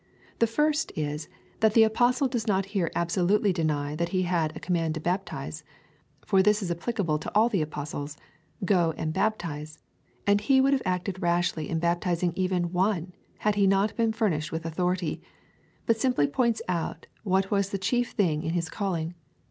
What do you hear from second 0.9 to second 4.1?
is, that the Apostle does not here absolutely deny that